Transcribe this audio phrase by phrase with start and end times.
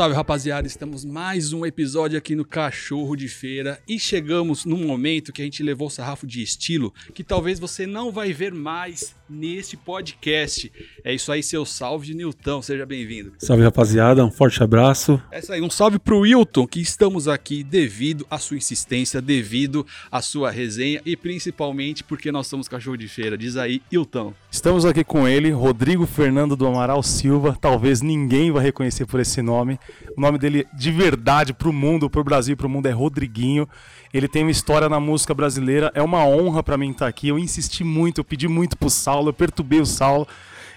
[0.00, 0.66] salve, rapaziada!
[0.66, 5.44] Estamos mais um episódio aqui no Cachorro de Feira e chegamos num momento que a
[5.44, 10.72] gente levou o sarrafo de estilo que talvez você não vai ver mais neste podcast.
[11.04, 13.34] É isso aí, seu salve de Nilton, seja bem-vindo.
[13.38, 15.22] Salve, rapaziada, um forte abraço.
[15.30, 19.86] É isso aí, um salve pro Wilton, que estamos aqui devido à sua insistência, devido
[20.10, 23.36] à sua resenha e principalmente porque nós somos Cachorro de Feira.
[23.36, 24.32] Diz aí, Wilton.
[24.50, 27.56] Estamos aqui com ele, Rodrigo Fernando do Amaral Silva.
[27.60, 29.78] Talvez ninguém vai reconhecer por esse nome.
[30.16, 33.68] O nome dele de verdade pro mundo, pro Brasil pro mundo é Rodriguinho.
[34.12, 35.90] Ele tem uma história na música brasileira.
[35.94, 37.28] É uma honra para mim estar aqui.
[37.28, 40.26] Eu insisti muito, eu pedi muito pro Saulo, eu perturbei o Saulo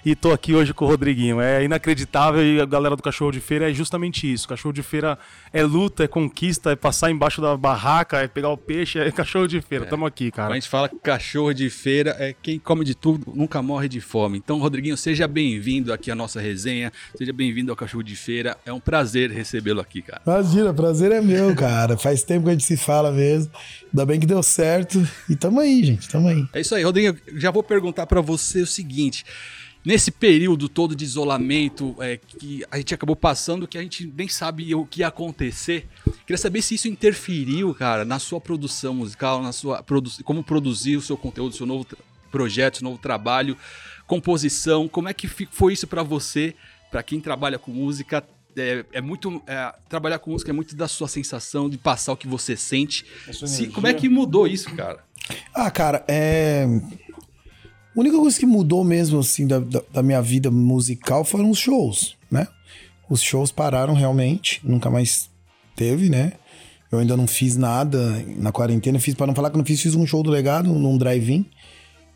[0.04, 1.40] e tô aqui hoje com o Rodriguinho.
[1.40, 4.46] É inacreditável e a galera do Cachorro de Feira é justamente isso.
[4.46, 5.18] Cachorro de Feira
[5.52, 9.46] é luta, é conquista, é passar embaixo da barraca, é pegar o peixe, é Cachorro
[9.46, 9.86] de Feira.
[9.86, 9.88] É.
[9.88, 10.52] Tamo aqui, cara.
[10.52, 14.00] a gente fala que Cachorro de Feira é quem come de tudo, nunca morre de
[14.00, 14.36] fome.
[14.36, 18.58] Então, Rodriguinho, seja bem-vindo aqui à nossa resenha, seja bem-vindo ao Cachorro de Feira.
[18.66, 20.20] É um prazer recebê-lo aqui, cara.
[20.26, 21.96] Imagina, prazer é meu, cara.
[21.96, 23.50] Faz tempo que a gente se fala mesmo.
[23.86, 25.06] Ainda bem que deu certo.
[25.30, 26.46] E tamo aí, gente, tamo aí.
[26.52, 27.16] É isso aí, Rodriguinho.
[27.36, 29.24] Já vou perguntar para você o seguinte
[29.84, 34.28] nesse período todo de isolamento é, que a gente acabou passando, que a gente nem
[34.28, 35.86] sabe o que ia acontecer,
[36.26, 40.96] queria saber se isso interferiu, cara, na sua produção musical, na sua produ como produzir
[40.96, 41.86] o seu conteúdo, o seu novo
[42.30, 43.56] projeto, seu novo trabalho,
[44.06, 46.54] composição, como é que foi isso para você,
[46.90, 48.24] para quem trabalha com música,
[48.56, 49.42] é, é, muito.
[49.46, 53.04] É, trabalhar com música é muito da sua sensação de passar o que você sente.
[53.32, 55.00] Se, como é que mudou isso, cara?
[55.52, 56.66] Ah, cara, é.
[57.96, 61.58] A única coisa que mudou mesmo, assim, da, da, da, minha vida musical foram os
[61.58, 62.48] shows, né?
[63.08, 65.30] Os shows pararam realmente, nunca mais
[65.76, 66.32] teve, né?
[66.90, 68.98] Eu ainda não fiz nada na quarentena.
[68.98, 71.44] Fiz, para não falar que não fiz, fiz um show do legado num drive-in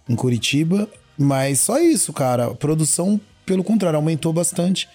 [0.09, 0.89] em Curitiba.
[1.17, 2.47] Mas só isso, cara.
[2.47, 4.89] A produção, pelo contrário, aumentou bastante.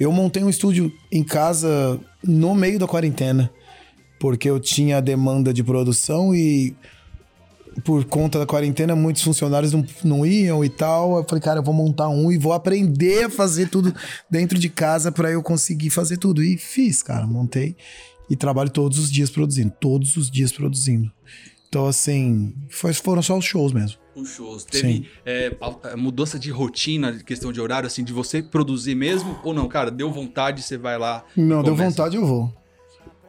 [0.00, 3.50] Eu montei um estúdio em casa no meio da quarentena,
[4.18, 6.74] porque eu tinha demanda de produção e
[7.84, 11.18] por conta da quarentena, muitos funcionários não, não iam e tal.
[11.18, 13.94] Eu falei, cara, eu vou montar um e vou aprender a fazer tudo
[14.30, 16.42] dentro de casa para eu conseguir fazer tudo.
[16.42, 17.76] E fiz, cara, montei
[18.30, 21.10] e trabalho todos os dias produzindo, todos os dias produzindo.
[21.68, 23.98] Então, assim, foi, foram só os shows mesmo.
[24.14, 24.64] Os shows.
[24.64, 25.54] Teve é,
[25.96, 29.38] mudança de rotina, de questão de horário, assim, de você produzir mesmo?
[29.44, 31.24] Ou não, cara, deu vontade, você vai lá?
[31.36, 32.52] Não, deu vontade, eu vou.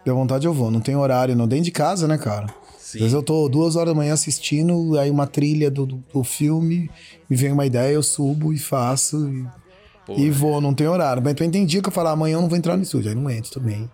[0.05, 0.71] Deu vontade, eu vou.
[0.71, 1.47] Não tem horário, não.
[1.47, 2.47] Dentro de casa, né, cara?
[2.89, 2.97] Sim.
[2.97, 6.23] Às vezes eu tô duas horas da manhã assistindo, aí uma trilha do, do, do
[6.23, 6.89] filme,
[7.29, 11.21] me vem uma ideia, eu subo e faço e, e vou, não tem horário.
[11.23, 13.29] Mas tu entendi que eu falar amanhã eu não vou entrar no estúdio, aí não
[13.29, 13.87] entro também.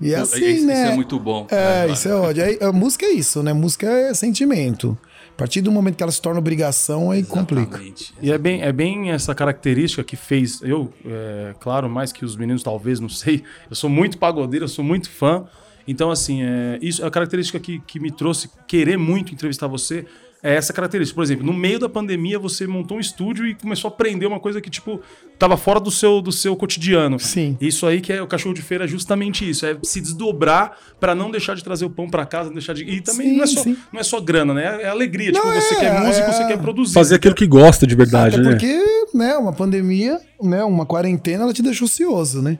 [0.00, 0.74] E é assim, isso, né?
[0.74, 1.46] Isso é muito bom.
[1.48, 1.92] É, né?
[1.92, 2.44] isso é ódio.
[2.44, 3.52] Aí, a música é isso, né?
[3.52, 4.98] música é sentimento.
[5.30, 7.76] A partir do momento que ela se torna obrigação, aí Exatamente.
[7.76, 8.14] complica.
[8.20, 10.60] E é bem, é bem essa característica que fez.
[10.62, 13.44] Eu, é, claro, mais que os meninos, talvez, não sei.
[13.70, 15.46] Eu sou muito pagodeiro, eu sou muito fã.
[15.86, 20.04] Então, assim, é, isso é a característica que, que me trouxe querer muito entrevistar você.
[20.42, 21.14] É essa característica.
[21.14, 24.38] Por exemplo, no meio da pandemia, você montou um estúdio e começou a aprender uma
[24.38, 25.00] coisa que, tipo,
[25.38, 27.18] tava fora do seu, do seu cotidiano.
[27.18, 27.56] Sim.
[27.60, 29.66] Isso aí que é o cachorro de feira é justamente isso.
[29.66, 32.84] É se desdobrar para não deixar de trazer o pão para casa, não deixar de.
[32.84, 34.82] E também sim, não, é só, não é só grana, né?
[34.82, 35.32] É alegria.
[35.32, 36.32] Não, tipo, você é, quer músico, é...
[36.32, 36.94] você quer produzir.
[36.94, 38.50] Fazer aquilo que gosta de verdade, Até né?
[38.50, 42.56] Porque, né, uma pandemia, né, uma quarentena, ela te deixou ocioso, né?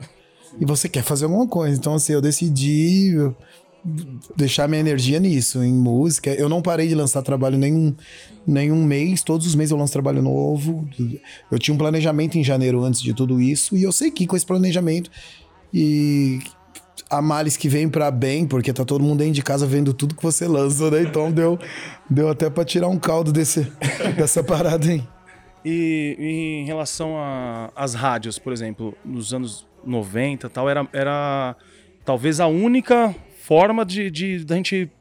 [0.59, 1.77] E você quer fazer alguma coisa.
[1.77, 3.15] Então, assim, eu decidi
[4.35, 6.31] deixar minha energia nisso, em música.
[6.31, 7.95] Eu não parei de lançar trabalho nenhum,
[8.45, 10.87] nenhum mês, todos os meses eu lanço trabalho novo.
[11.49, 14.35] Eu tinha um planejamento em janeiro antes de tudo isso, e eu sei que com
[14.35, 15.09] esse planejamento
[15.73, 16.39] e
[17.09, 20.15] a males que vem para bem, porque tá todo mundo dentro de casa vendo tudo
[20.15, 21.03] que você lança, né?
[21.03, 21.57] Então deu,
[22.09, 23.71] deu até para tirar um caldo desse,
[24.17, 25.03] dessa parada aí.
[25.65, 27.15] E, e em relação
[27.75, 31.55] às rádios, por exemplo, nos anos 90 tal, era, era
[32.05, 34.91] talvez a única forma de, de, de a gente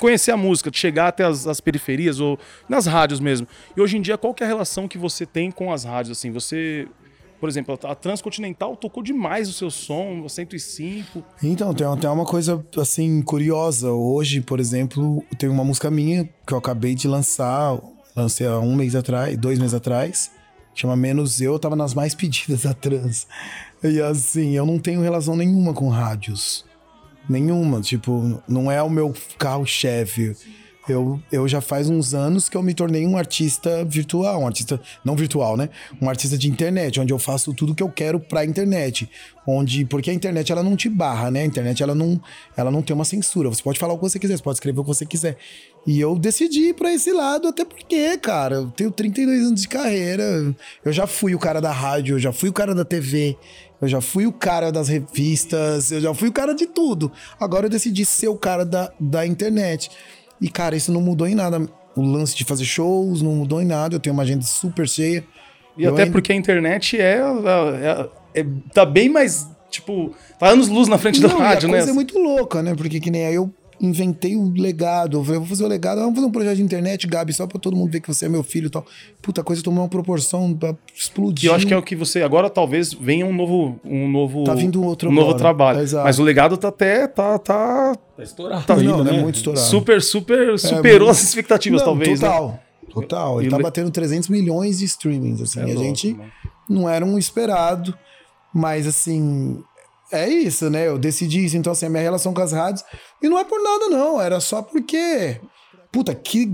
[0.00, 2.38] conhecer a música, de chegar até as, as, periferias ou
[2.68, 3.46] nas rádios mesmo.
[3.76, 6.16] E hoje em dia, qual é a relação que você tem com as rádios?
[6.16, 6.86] Assim, você,
[7.40, 11.24] por exemplo, a Transcontinental tocou demais o seu som, o 105.
[11.42, 13.90] Então, tem, tem uma coisa assim curiosa.
[13.90, 17.76] Hoje, por exemplo, tem uma música minha que eu acabei de lançar,
[18.18, 20.30] lancei há um mês atrás, dois meses atrás,
[20.74, 23.26] chama Menos Eu, tava nas mais pedidas da Trans.
[23.82, 26.64] E assim, eu não tenho relação nenhuma com rádios.
[27.28, 27.80] Nenhuma.
[27.80, 30.36] Tipo, não é o meu carro-chefe.
[30.88, 34.80] Eu, eu já faz uns anos que eu me tornei um artista virtual, um artista
[35.04, 35.68] não virtual, né?
[36.00, 39.08] Um artista de internet, onde eu faço tudo que eu quero pra internet.
[39.46, 41.42] Onde, porque a internet ela não te barra, né?
[41.42, 42.20] A internet ela não,
[42.56, 43.48] ela não tem uma censura.
[43.48, 45.36] Você pode falar o que você quiser, você pode escrever o que você quiser.
[45.86, 49.68] E eu decidi ir pra esse lado, até porque, cara, eu tenho 32 anos de
[49.68, 50.54] carreira.
[50.84, 53.36] Eu já fui o cara da rádio, eu já fui o cara da TV.
[53.80, 57.12] Eu já fui o cara das revistas, eu já fui o cara de tudo.
[57.38, 59.88] Agora eu decidi ser o cara da, da internet.
[60.40, 61.60] E, cara, isso não mudou em nada.
[61.96, 63.94] O lance de fazer shows não mudou em nada.
[63.96, 65.24] Eu tenho uma agenda super cheia.
[65.76, 67.18] E Eu até ainda- porque a internet é,
[68.34, 71.68] é- é- tá bem mais, tipo, tá anos luz na frente da Não, e rádio,
[71.68, 71.78] a né?
[71.78, 72.74] coisa é muito louca, né?
[72.74, 75.16] Porque que nem aí eu inventei o legado.
[75.18, 77.58] Eu falei, vou fazer o legado, vamos fazer um projeto de internet, Gabi, só pra
[77.58, 78.84] todo mundo ver que você é meu filho e tal.
[79.22, 81.42] Puta, a coisa tomou uma proporção pra explodir.
[81.42, 82.22] Que eu acho que é o que você.
[82.22, 83.78] Agora talvez venha um novo.
[83.84, 85.80] Um novo Tá vindo outro um novo trabalho.
[85.80, 86.04] Exato.
[86.04, 87.06] Mas o legado tá até.
[87.06, 88.64] Tá, tá, Tá estourado.
[88.66, 89.22] tá vindo, não, é né?
[89.22, 89.64] muito estourado.
[89.66, 90.58] Super, super.
[90.58, 92.20] Superou muito- as expectativas, Não, talvez.
[92.20, 92.28] Né?
[92.28, 92.60] Total.
[92.90, 93.38] Total.
[93.40, 95.60] Ele E tá batendo 300 milhões de streamings, assim.
[95.60, 96.30] É a louco, gente mano.
[96.68, 97.94] não era um esperado,
[98.52, 99.62] mas assim.
[100.10, 100.88] É isso, né?
[100.88, 101.56] Eu decidi isso.
[101.56, 102.84] Então, assim, a minha relação com as rádios.
[103.22, 104.20] E não é por nada, não.
[104.20, 105.40] Era só porque.
[105.92, 106.50] Puta, que.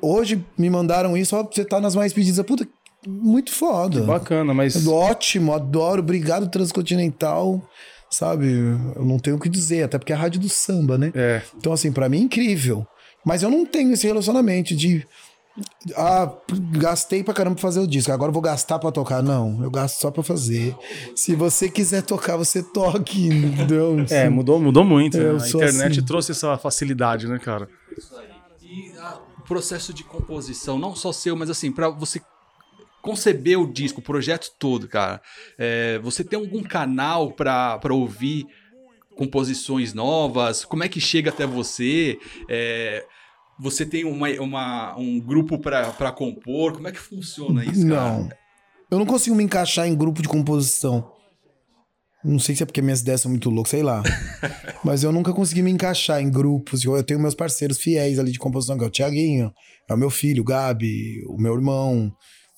[0.00, 2.44] Hoje me mandaram isso, ó, você tá nas mais pedidas.
[2.44, 2.66] Puta,
[3.06, 4.02] muito foda.
[4.02, 4.86] Bacana, mas.
[4.86, 6.02] Ótimo, adoro.
[6.02, 7.62] Obrigado, Transcontinental.
[8.10, 8.46] Sabe?
[8.96, 11.12] Eu não tenho o que dizer, até porque é a rádio do samba, né?
[11.14, 11.42] É.
[11.56, 12.86] Então, assim, pra mim é incrível.
[13.24, 15.06] Mas eu não tenho esse relacionamento de.
[15.96, 16.32] Ah,
[16.72, 18.12] gastei pra caramba pra fazer o disco.
[18.12, 19.22] Agora eu vou gastar pra tocar.
[19.22, 20.76] Não, eu gasto só pra fazer.
[21.14, 23.28] Se você quiser tocar, você toque.
[23.28, 23.96] Entendeu?
[24.10, 25.16] É, mudou, mudou muito.
[25.16, 25.44] Eu né?
[25.44, 26.06] A internet assim.
[26.06, 27.68] trouxe essa facilidade, né, cara?
[28.62, 32.20] E ah, o processo de composição, não só seu, mas assim, pra você
[33.02, 35.20] conceber o disco, o projeto todo, cara,
[35.56, 38.46] é, você tem algum canal pra, pra ouvir
[39.16, 40.64] composições novas?
[40.64, 42.18] Como é que chega até você?
[42.48, 43.04] É,
[43.60, 46.72] você tem uma, uma- um grupo pra compor?
[46.72, 48.18] Como é que funciona isso, cara?
[48.18, 48.28] Não.
[48.90, 51.12] Eu não consigo me encaixar em grupo de composição.
[52.24, 54.02] Não sei se é porque minhas ideias são muito loucas, sei lá.
[54.84, 56.84] Mas eu nunca consegui me encaixar em grupos.
[56.84, 59.52] Eu eu tenho meus parceiros fiéis ali de composição, que é o Tiaguinho,
[59.88, 62.12] é o meu filho, o Gabi, o meu irmão.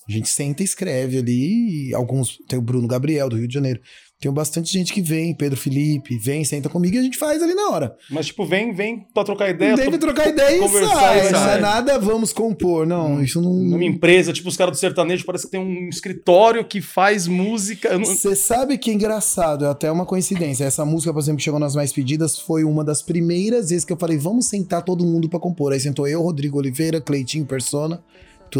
[0.07, 1.93] A gente senta e escreve ali.
[1.93, 2.37] alguns.
[2.47, 3.79] Tem o Bruno Gabriel, do Rio de Janeiro.
[4.21, 7.55] Tem bastante gente que vem, Pedro Felipe, vem, senta comigo e a gente faz ali
[7.55, 7.97] na hora.
[8.07, 9.75] Mas, tipo, vem, vem pra trocar ideia.
[9.75, 11.19] Deve to- trocar ideia e sai.
[11.27, 11.57] e Não sai.
[11.57, 12.85] é nada, vamos compor.
[12.85, 13.51] Não, isso não.
[13.51, 17.89] Numa empresa, tipo, os caras do sertanejo, parece que tem um escritório que faz música.
[17.89, 20.65] Eu não- Você sabe que é engraçado, é até uma coincidência.
[20.65, 23.91] Essa música, por exemplo, que chegou nas mais pedidas, foi uma das primeiras vezes que
[23.91, 25.73] eu falei, vamos sentar todo mundo pra compor.
[25.73, 28.03] Aí sentou eu, Rodrigo Oliveira, Cleitinho, Persona,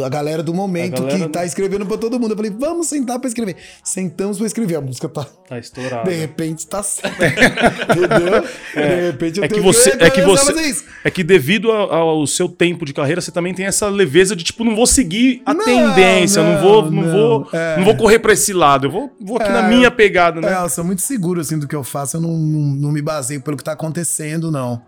[0.03, 2.31] a galera do momento galera que tá escrevendo pra todo mundo.
[2.31, 3.55] Eu falei, vamos sentar pra escrever.
[3.83, 4.75] Sentamos pra escrever.
[4.75, 5.25] A música tá.
[5.47, 6.09] Tá estourado.
[6.09, 7.17] De repente tá certo.
[7.21, 8.41] Entendeu?
[8.41, 10.83] De repente eu É que tenho você, é que começar a você, isso.
[11.03, 14.43] é que devido ao, ao seu tempo de carreira, você também tem essa leveza de
[14.43, 17.77] tipo, não vou seguir a Não, tendência, não, não, vou, não, não, vou, é.
[17.77, 20.53] não vou correr pra esse lado, eu vou, vou aqui É, na minha pegada, né?
[20.53, 23.01] É, eu sou muito seguro assim do que eu faço, eu não, não, não me
[23.01, 24.81] baseio pelo que tá acontecendo, não.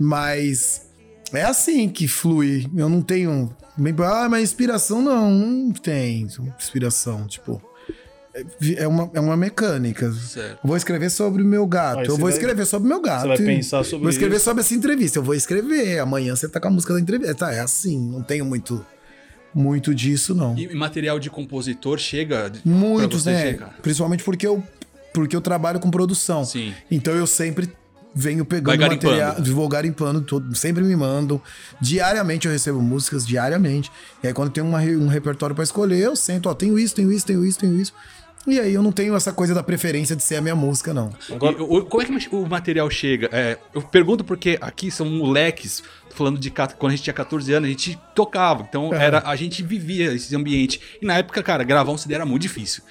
[0.00, 0.82] Mas
[1.32, 2.66] é assim que flui.
[2.76, 3.50] Eu não tenho.
[4.04, 6.26] Ah, mas inspiração não, não tem
[6.58, 7.62] inspiração, tipo.
[8.76, 10.12] É uma, é uma mecânica.
[10.12, 10.60] Certo.
[10.62, 12.00] Vou escrever sobre o meu gato.
[12.00, 13.22] Aí eu vou vai- escrever sobre o meu gato.
[13.22, 14.44] você vai pensar sobre Vou escrever isso.
[14.44, 15.18] sobre essa entrevista.
[15.18, 15.98] Eu vou escrever.
[15.98, 17.34] Amanhã você tá com a música da entrevista.
[17.34, 17.98] Tá, é assim.
[17.98, 18.84] Não tenho muito,
[19.52, 20.56] muito disso, não.
[20.56, 23.40] E material de compositor chega Muitos, né?
[23.42, 23.76] chegar?
[23.82, 24.62] Principalmente porque eu,
[25.12, 26.44] porque eu trabalho com produção.
[26.44, 26.72] Sim.
[26.88, 27.68] Então eu sempre
[28.18, 31.40] venho pegando material, vou garimpando, todo, sempre me mandam.
[31.80, 33.90] Diariamente eu recebo músicas, diariamente.
[34.22, 37.12] E aí quando tem uma um repertório pra escolher, eu sento, ó, tenho isso, tenho
[37.12, 37.92] isso, tenho isso, tenho isso.
[38.46, 41.12] E aí eu não tenho essa coisa da preferência de ser a minha música, não.
[41.30, 43.28] Agora- E o- como é que o material chega?
[43.30, 47.52] É, eu pergunto porque aqui são moleques, tô falando de quando a gente tinha 14
[47.52, 49.04] anos, a gente tocava, então É.
[49.04, 50.80] era, a gente vivia esse ambiente.
[51.02, 52.82] E na época, cara, gravar um CD era muito difícil.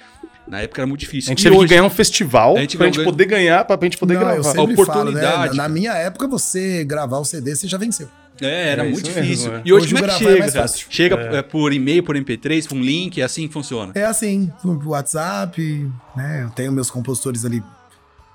[0.50, 1.28] Na época era muito A difícil.
[1.30, 3.64] gente E teve hoje- que ganhar um festival A gente pra gente ganhou- poder ganhar,
[3.64, 4.42] pra gente poder Não, eu gravar.
[4.52, 5.56] sempre oportunidade, falo, né?
[5.56, 8.08] Na minha época, você gravar o CD, você já venceu.
[8.40, 9.52] É, era É, muito isso mesmo, difícil.
[9.56, 9.62] é.
[9.64, 10.38] E hoje, Hoje como é que é chega?
[10.52, 10.52] cara?
[10.62, 10.86] fácil.
[10.88, 13.90] Chega é, por e-mail, por MP3, por um link, é assim que funciona.
[13.96, 16.42] É assim, por WhatsApp, né?
[16.44, 17.60] Eu tenho meus compositores ali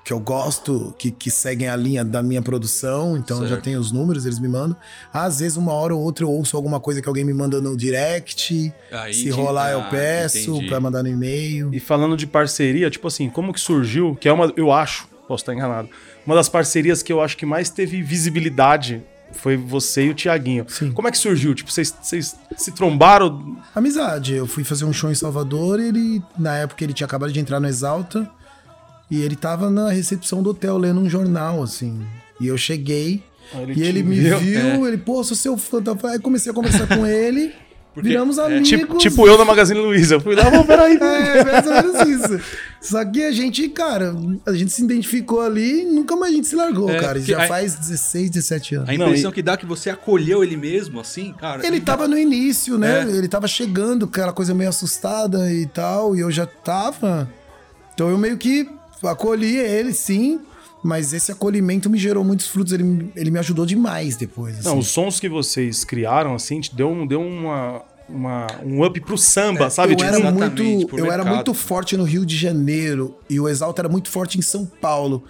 [0.04, 3.64] que eu gosto, que, que seguem a linha da minha produção, então eu já Certo.
[3.64, 4.76] tenho os números, eles me mandam.
[5.14, 7.78] Às vezes, uma hora ou outra, eu ouço alguma coisa que alguém me manda no
[7.78, 8.74] direct.
[8.92, 11.74] Aí Se rolar, eu peço pra mandar no e-mail.
[11.74, 15.44] E falando de parceria, tipo assim, como que surgiu, que é uma, eu acho, posso
[15.44, 15.88] estar enganado,
[16.26, 20.66] uma das parcerias que eu acho que mais teve visibilidade foi você e o Tiaguinho.
[20.68, 20.92] Sim.
[20.92, 21.56] Como é que surgiu?
[21.56, 23.58] Tipo, vocês, vocês se trombaram?
[23.74, 24.34] Amizade.
[24.34, 27.60] Eu fui fazer um show em Salvador ele, na época, ele tinha acabado de entrar
[27.60, 28.30] no Exalta
[29.16, 32.02] e ele tava na recepção do hotel lendo um jornal, assim.
[32.40, 33.22] E eu cheguei
[33.54, 34.38] Ah, ele e ele me viu?
[34.40, 35.82] viu, ele, pô, sou seu fã.
[35.82, 35.96] tá?
[36.10, 37.54] Aí comecei a conversar com ele,
[37.94, 38.68] Porque, viramos é, amigos.
[38.68, 40.16] Tipo, tipo eu na Magazine Luiza.
[40.16, 40.98] Eu fui lá, vamos, peraí.
[41.00, 42.40] É, mais ou menos isso.
[42.82, 44.16] Só que a gente, cara,
[44.48, 47.20] a gente se identificou ali e nunca mais a gente se largou, É, cara.
[47.22, 48.90] Já a- faz 16, 17 anos.
[48.90, 51.66] A Não, impressão e- que dá é que você acolheu ele mesmo, assim, cara.
[51.66, 53.04] Ele tava no início, né?
[53.08, 53.12] É.
[53.16, 57.30] Ele tava chegando, aquela coisa meio assustada e tal, e eu já tava.
[57.94, 58.68] Então eu meio que
[59.08, 60.40] acolhi ele, sim.
[60.84, 62.74] Mas esse acolhimento me gerou muitos frutos.
[62.74, 64.64] Ele, ele me ajudou demais depois.
[64.66, 64.80] Não, assim.
[64.80, 69.18] os sons que vocês criaram, assim, te deu, um- deu uma, uma, um up pro
[69.18, 69.94] samba, sabe?
[69.94, 73.82] eu Tipo, era muito, eu era muito forte no Rio de Janeiro e o Exalta
[73.84, 75.24] era muito forte em São Paulo.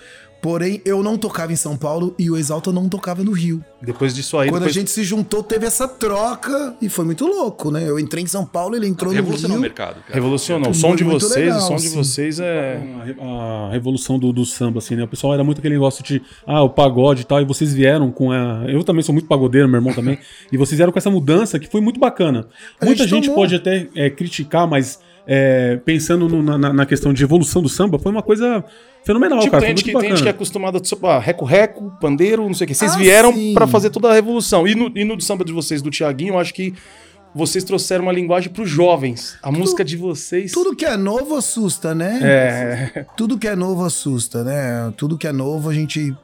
[0.43, 3.63] Porém, eu não tocava em São Paulo e o Exalta não tocava no Rio.
[3.81, 7.25] depois disso aí, Quando depois, a gente se juntou, teve essa troca e foi muito
[7.25, 7.87] louco, né?
[7.87, 9.61] Eu entrei em São Paulo, ele entrou no Revolucionou o Rio.
[9.61, 10.01] mercado.
[10.01, 10.13] cara.
[10.13, 10.63] revolucionou.
[10.63, 11.95] O Muito som de vocês, legal, o som de sim.
[11.95, 12.81] vocês é...
[13.21, 13.33] a
[13.67, 15.03] a revolução do, do samba, assim, né?
[15.03, 18.11] O pessoal era muito aquele negócio de, ah, o pagode e tal, e vocês vieram
[18.11, 18.65] com a.
[18.67, 20.19] Eu também sou muito pagodeiro, meu irmão também,
[20.51, 22.47] e vocês vieram com essa mudança que foi muito bacana.
[22.79, 27.13] A Muita gente gente pode até é, criticar, mas é, pensando no- na, na- questão
[27.13, 28.63] de evolução do samba, foi uma coisa
[29.05, 29.61] fenomenal, Tipo, cara.
[29.65, 32.67] tem gente, muito que, tem gente que é acostumada a reco-reco, pandeiro, não sei o
[32.67, 32.73] que.
[32.75, 34.67] Vocês Ah, vieram pra fazer toda a revolução.
[34.67, 36.73] E no, e no samba de vocês, do Tiaguinho, eu acho que
[37.35, 39.37] vocês trouxeram uma linguagem pros jovens.
[39.41, 40.51] A música de vocês...
[40.51, 42.19] Tudo que é novo assusta, né?
[42.21, 43.05] É...
[43.17, 44.93] Tudo que é novo assusta, né?
[44.95, 46.15] Tudo que é novo a gente.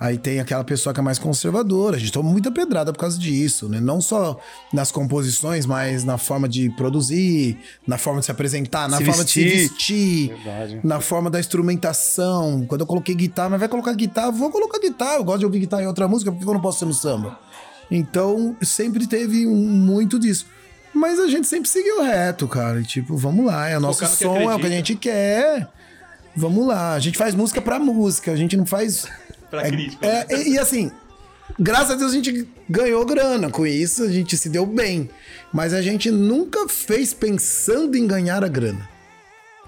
[0.00, 1.96] Aí tem aquela pessoa que é mais conservadora.
[1.96, 3.80] A gente toma muita pedrada por causa disso, né?
[3.80, 4.38] Não só
[4.72, 9.24] nas composições, mas na forma de produzir, na forma de se apresentar, na Se forma
[9.24, 9.58] de se vestir.
[9.68, 10.80] vestir, Verdade.
[10.84, 12.64] na forma da instrumentação.
[12.68, 15.16] Quando eu coloquei guitarra, mas vai colocar guitarra, vou colocar guitarra.
[15.16, 16.94] Eu gosto de ouvir guitarra em outra música, por que eu não posso ser no
[16.94, 17.38] samba?
[17.90, 20.46] Então, sempre teve muito disso.
[20.94, 22.80] Mas a gente sempre seguiu reto, cara.
[22.80, 25.68] E, tipo, vamos lá, é o nosso som, é o que a gente quer.
[26.36, 29.06] Vamos lá, a gente faz música pra música, a gente não faz.
[29.50, 30.06] Pra é, crítica.
[30.06, 30.26] né?
[30.28, 30.90] é, e, e assim,
[31.58, 35.08] graças a Deus a gente ganhou grana com isso, a gente se deu bem.
[35.52, 38.88] Mas a gente nunca fez pensando em ganhar a grana.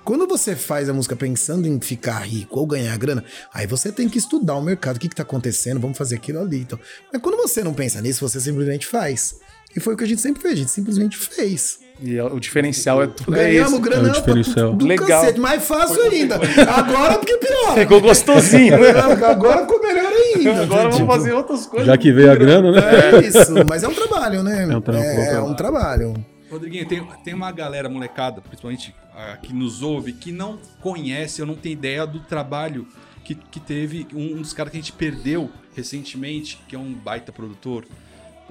[0.05, 4.09] Quando você faz a música pensando em ficar rico ou ganhar grana, aí você tem
[4.09, 6.61] que estudar o mercado, o que, que tá acontecendo, vamos fazer aquilo ali.
[6.61, 6.79] Então.
[7.13, 9.39] Mas quando você não pensa nisso, você simplesmente faz.
[9.75, 11.81] E foi o que a gente sempre fez, a gente simplesmente fez.
[12.03, 13.83] E o diferencial é tudo é Ganhamos esse.
[13.83, 14.73] grana É o diferencial.
[14.73, 15.07] do Legal.
[15.07, 16.37] cacete, mais fácil ainda.
[16.75, 17.75] Agora porque pior.
[17.75, 18.91] Ficou gostosinho, né?
[19.29, 20.63] Agora ficou melhor ainda.
[20.63, 21.87] Agora vamos Tipo, fazer outras coisas.
[21.87, 22.81] Já que veio a grana, né?
[23.23, 24.67] É isso, mas é um trabalho, né?
[24.71, 26.15] É um trampo, É, é um é trabalho.
[26.51, 31.47] Rodriguinho, tem, tem uma galera molecada, principalmente a que nos ouve, que não conhece ou
[31.47, 32.87] não tem ideia do trabalho
[33.23, 36.93] que, que teve um, um dos caras que a gente perdeu recentemente, que é um
[36.93, 37.85] baita produtor,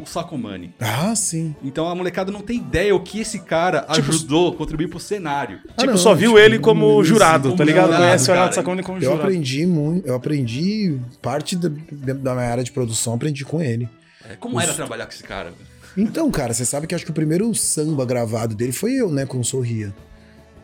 [0.02, 0.74] o Sacomani.
[0.80, 1.56] Ah, sim.
[1.64, 5.60] Então a molecada não tem ideia o que esse cara ajudou, contribuiu pro cenário.
[5.70, 7.86] Ah, Tipo, não, só viu tipo, ele como jurado, tá ligado?
[7.88, 8.34] jurado, Conhece o.
[8.34, 9.22] Renato Sacomani como Eu jurado.
[9.22, 11.70] aprendi muito, eu aprendi parte da,
[12.14, 13.88] da minha área de produção, aprendi com ele.
[14.30, 15.52] É, como era trabalhar com esse cara?
[15.98, 19.26] Então, cara, você sabe que acho que o primeiro samba gravado dele foi eu, né,
[19.26, 19.94] com o Sorria.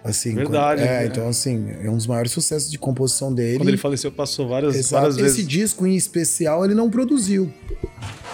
[0.04, 1.06] Assim, Verdade, quando- é, né?
[1.08, 3.58] então assim, é um dos maiores sucessos de composição dele.
[3.58, 5.02] Quando ele faleceu, passou várias, Exato.
[5.02, 5.48] várias Esse vezes.
[5.48, 7.52] disco em especial ele não produziu.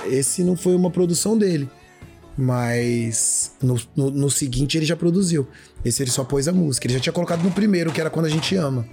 [0.09, 1.69] Esse não foi uma produção dele.
[2.37, 5.47] Mas no, no- no seguinte ele já produziu.
[5.83, 6.87] Esse ele só pôs a música.
[6.87, 8.85] Ele já tinha colocado no primeiro, que era Quando a Gente Ama.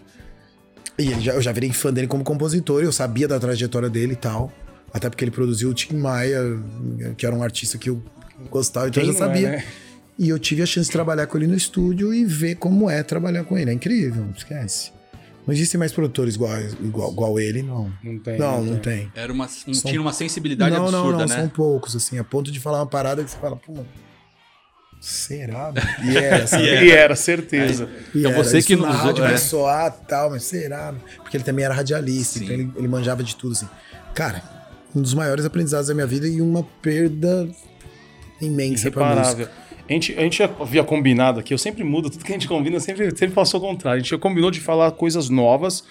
[0.98, 4.16] E já, eu já virei fã dele como compositor, eu sabia da trajetória dele e
[4.16, 4.52] tal.
[4.92, 6.40] Até porque ele produziu o Tim Maia,
[7.16, 8.02] que era um artista que eu
[8.50, 9.50] gostava, então eu Quem já não é, sabia.
[9.52, 9.64] né?
[10.18, 13.02] E eu tive a chance de trabalhar com ele no estúdio e ver como é
[13.04, 13.70] trabalhar com ele.
[13.70, 14.90] É incrível, esquece.
[15.48, 17.90] Não existem mais produtores igual, igual, igual ele, não.
[18.04, 18.38] Não tem.
[18.38, 19.10] Não, não tem.
[19.16, 21.34] Era uma, um, São- tinha uma sensibilidade não, absurda, não, não, né?
[21.36, 23.72] são poucos, assim, a ponto de falar uma parada que você fala, pô,
[25.00, 25.72] será?
[25.72, 25.74] mano?
[26.04, 26.62] E era, sabe?
[26.64, 27.88] E era, certeza.
[28.14, 29.28] E Então era, você isso que na nos- rádio é.
[29.28, 30.94] vai soar tal, mas será?
[31.18, 32.44] Porque ele também era radialista, Sim.
[32.44, 33.68] então ele, ele manjava de tudo, assim.
[34.14, 34.42] Cara,
[34.94, 37.48] um dos maiores aprendizados da minha vida e uma perda
[38.40, 39.50] imensa pra música.
[39.88, 42.78] A gente, a gente havia combinado aqui, eu sempre mudo, tudo que a gente combina
[42.78, 43.98] sempre, sempre faço ao contrário.
[43.98, 45.82] A gente já combinou de falar coisas novas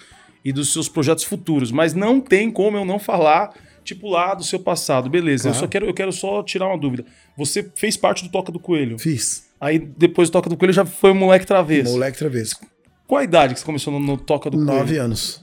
[0.44, 3.52] e dos seus projetos futuros, mas não tem como eu não falar,
[3.82, 5.10] tipo, lá do seu passado.
[5.10, 5.58] Beleza, eu Tá.
[5.58, 7.04] só quero, eu quero só tirar uma dúvida.
[7.36, 8.98] Você fez parte do Toca do Coelho.
[9.00, 9.48] Fiz.
[9.60, 11.90] Aí depois do Toca do Coelho já foi moleque travesso.
[11.90, 12.64] Moleque Travesco.
[13.06, 15.02] Qual a idade que você começou no, no Toca do Nove Coelho?
[15.02, 15.42] anos.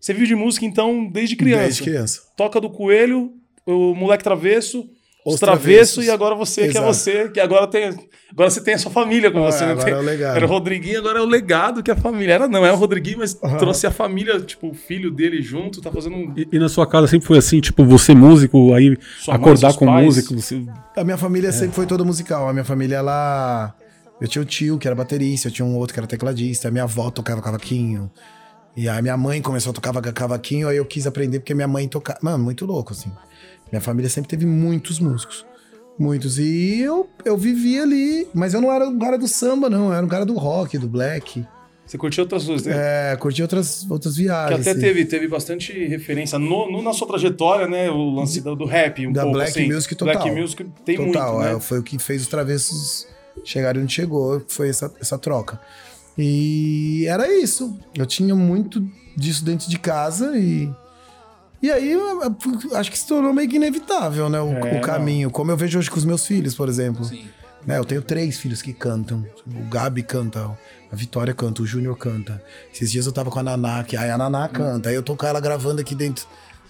[0.00, 1.62] Você vive de música então desde criança.
[1.64, 2.22] Desde criança.
[2.36, 3.32] Toca do Coelho,
[3.66, 4.88] o moleque travesso,
[5.24, 6.86] os, Os travessos, e agora você, que é Exato.
[6.86, 7.94] você, que agora tem.
[8.32, 9.64] Agora você tem a sua família com Ah, você.
[9.66, 9.72] né?
[9.72, 10.36] agora Tem- é o legado.
[10.36, 12.32] Era o Rodriguinho, agora é o legado que a família.
[12.34, 15.92] Era não, é o Rodriguinho, mas trouxe a família, tipo, o filho dele junto, tá
[15.92, 16.32] fazendo um.
[16.36, 19.68] E, e na sua casa sempre foi assim, tipo, você músico, aí Sua mãe, acordar
[19.68, 20.04] seus com pais?
[20.06, 20.64] música, você...
[20.96, 21.52] A minha família É.
[21.52, 22.48] sempre foi toda musical.
[22.48, 23.74] A minha família, ela.
[24.20, 26.70] Eu tinha um tio que era baterista, eu tinha um outro que era tecladista, a
[26.70, 28.10] minha avó tocava cavaquinho.
[28.76, 31.86] E a minha mãe começou a tocar cavaquinho, aí eu quis aprender porque minha mãe
[31.86, 32.18] tocava.
[32.22, 33.12] Mano, muito louco, assim.
[33.72, 35.44] Minha família sempre teve muitos músicos.
[35.98, 36.38] Muitos.
[36.38, 38.28] E eu, eu vivia ali.
[38.34, 39.86] Mas eu não era um cara do samba, não.
[39.88, 41.44] Eu era um cara do rock, do black.
[41.86, 43.12] Você curtiu outras coisas, né?
[43.12, 44.60] É, curti outras, outras Que viagens.
[44.60, 44.80] até assim.
[44.80, 47.90] teve, teve bastante referência no, no- na sua trajetória, né?
[47.90, 49.70] O lance do, do rap, um Da pouco black assim.
[49.72, 50.14] music total.
[50.22, 51.56] Black music tem Total, muito, né?
[51.56, 53.06] é, foi o que fez os travessos
[53.44, 55.60] chegarem onde chegou, foi essa, essa troca.
[56.16, 57.76] E era isso.
[57.94, 58.82] Eu tinha muito
[59.16, 60.70] disso dentro de casa e.
[61.62, 61.96] E aí,
[62.74, 64.40] acho que se tornou meio que inevitável, né?
[64.40, 65.30] O, É, o caminho.
[65.30, 67.04] Como eu vejo hoje com os meus filhos, por exemplo.
[67.04, 67.26] Sim.
[67.64, 69.24] Né, eu tenho três filhos que cantam.
[69.46, 70.50] O Gabi canta,
[70.90, 72.42] a Vitória canta, o Júnior canta.
[72.74, 74.88] Esses dias eu tava com a Naná, que aí a Naná canta.
[74.88, 76.26] Aí eu tô com ela gravando aqui dentro.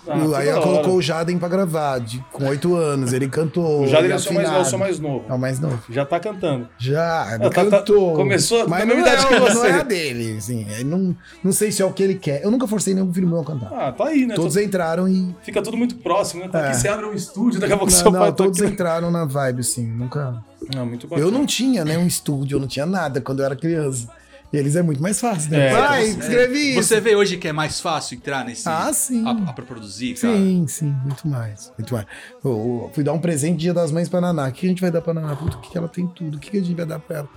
[0.09, 3.13] Ah, aí ela colocou o Jaden pra gravar, de- com oito anos.
[3.13, 3.83] Ele cantou.
[3.83, 5.25] O Jader ele é o seu mais, é mais novo.
[5.29, 5.79] É o mais novo.
[5.89, 6.69] Já tá cantando.
[6.77, 8.15] Já, Ah, tá- tá- cantou.
[8.15, 9.67] começou mas não mesma é, que o- não você.
[9.69, 10.67] é a dele, assim.
[10.75, 12.43] Aí não, não sei se é o que ele quer.
[12.43, 13.73] Eu nunca forcei nenhum filho meu a cantar.
[13.73, 14.35] Ah, tá aí, né?
[14.35, 15.35] Todos entraram e.
[15.43, 16.49] Fica tudo muito próximo, né?
[16.49, 16.67] Tá É.
[16.69, 18.73] Aqui você abre um estúdio, daqui a pouco Não, seu não, pai tá todos aqui.
[18.73, 19.87] entraram na vibe, assim.
[19.87, 20.43] Nunca.
[20.75, 21.27] Não, muito bacana.
[21.27, 24.09] Eu não tinha, né, um estúdio, eu não tinha nada quando eu era criança.
[24.53, 25.69] E eles é muito mais fácil, né?
[25.69, 26.83] É, Pai, então, escrevi isso.
[26.83, 28.69] Você vê hoje que é mais fácil entrar nesse.
[28.69, 29.25] Ah, sim.
[29.55, 30.37] Pra produzir, cara.
[30.37, 31.73] Sim, sim, muito mais.
[31.79, 32.07] Muito mais.
[32.45, 34.49] Eu, eu fui dar um presente dia das mães pra Naná.
[34.49, 35.35] O que a gente vai dar pra Naná?
[35.37, 36.37] Puta, o que ela tem tudo?
[36.37, 37.29] O que a gente vai dar pra ela?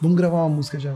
[0.00, 0.94] Vamos gravar uma música já.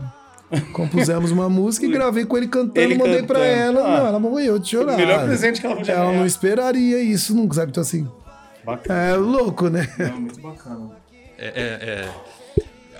[0.73, 3.79] Compusemos uma música e gravei com ele cantando, Ele mandei pra cantando.
[3.79, 3.81] ela.
[3.81, 3.99] Ah.
[3.99, 4.95] Não, ela morreu de chorar.
[4.95, 6.17] O melhor presente que ela podia Ela ganhar.
[6.19, 7.71] não esperaria isso nunca, sabe?
[7.71, 8.05] Então assim,
[8.65, 8.99] Bacana.
[8.99, 9.87] é louco, né?
[9.97, 10.89] Não, muito bacana.
[11.37, 12.09] É, é, é- é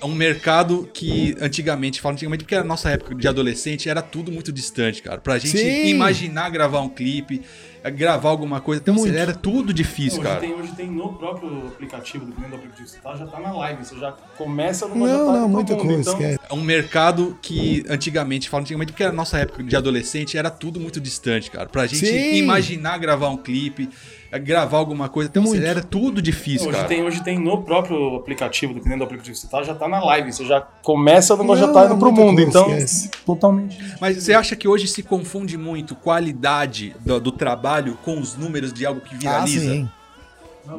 [0.05, 4.51] um mercado que antigamente, falo antigamente porque a nossa época de adolescente era tudo muito
[4.51, 5.19] distante, cara.
[5.19, 5.87] Pra gente Sim.
[5.87, 7.41] imaginar gravar um clipe,
[7.83, 9.15] eh, gravar alguma coisa, então, Muito.
[9.15, 10.39] era tudo difícil, Hoje cara.
[10.41, 13.51] tem, hoje tem no próprio aplicativo, dependendo do aplicativo que você tá, já tá na
[13.53, 13.85] live.
[13.85, 16.39] Você já começa já Não, tá não, todo muita mundo, coisa, então.
[16.49, 20.79] É um mercado que antigamente, falo antigamente porque a nossa época de adolescente era tudo
[20.79, 21.67] muito distante, cara.
[21.67, 22.35] Pra gente Sim.
[22.35, 23.89] imaginar gravar um clipe,
[24.37, 25.65] gravar alguma coisa, então, Muito.
[25.65, 26.87] era tudo difícil, Hoje cara.
[26.87, 30.03] tem, hoje tem no próprio aplicativo, dependendo do aplicativo que você tá, já tá na
[30.03, 30.31] live.
[30.31, 32.39] Você já começa numa já Não, tá indo pro mundo.
[32.41, 33.09] Então, esquece.
[33.25, 33.77] totalmente.
[33.99, 38.71] Mas você acha que hoje se confunde muito qualidade do, do trabalho com os números
[38.71, 39.71] de algo que Ah, viraliza?
[39.73, 39.89] sim.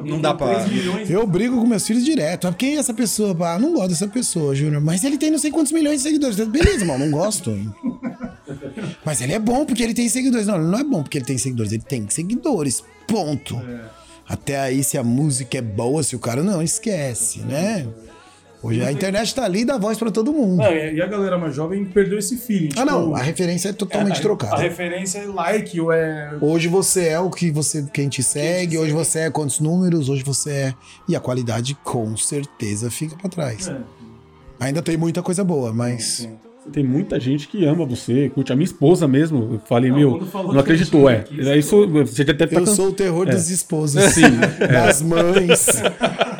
[0.05, 0.65] Não dá pra-
[1.09, 2.47] Eu brigo com meus filhos direto.
[2.47, 3.35] Ah, Quem é essa pessoa?
[3.47, 4.81] Ah, não gosto dessa pessoa, Júnior.
[4.81, 6.37] Mas ele tem não sei quantos milhões de seguidores.
[6.37, 7.51] Beleza, irmão, não gosto.
[9.05, 10.47] Mas ele é bom porque ele tem seguidores.
[10.47, 11.71] Não, ele não é bom porque ele tem seguidores.
[11.71, 12.83] Ele tem seguidores.
[13.07, 13.61] Ponto.
[14.27, 17.85] Até aí, se a música é boa, se o cara não, esquece, né?
[18.63, 20.61] Hoje a internet tá ali e dá voz pra todo mundo.
[20.61, 22.69] E a galera mais jovem perdeu esse feeling.
[22.77, 23.05] Ah, não.
[23.05, 24.55] tipo, A referência é totalmente a- trocada.
[24.55, 26.37] A referência é like, ou é.
[26.39, 30.23] Hoje você é o que você quem te segue, hoje você é quantos números, hoje
[30.23, 30.73] você é.
[31.09, 33.67] E a qualidade com certeza fica pra trás.
[33.67, 33.77] É.
[34.59, 36.29] Ainda tem muita coisa boa, mas.
[36.71, 38.53] Tem muita gente que ama você, curte.
[38.53, 41.17] A minha esposa mesmo, eu falei, Não, meu, não acreditou, é.
[41.17, 44.03] aqui, É Isso, você já deve estar Eu sou o terror das esposas.
[44.05, 44.09] É.
[44.09, 44.39] Sim,
[44.71, 45.67] Das mães.